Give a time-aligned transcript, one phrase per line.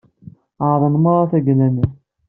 [0.67, 1.85] Ɛerḍen merra tagella-nni.